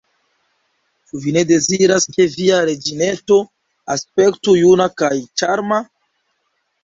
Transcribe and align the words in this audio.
Ĉu 1.09 1.19
Vi 1.25 1.33
ne 1.35 1.41
deziras, 1.49 2.07
ke 2.15 2.25
Via 2.35 2.61
reĝineto 2.69 3.37
aspektu 3.97 4.55
juna 4.61 4.87
kaj 5.03 5.13
ĉarma? 5.43 5.79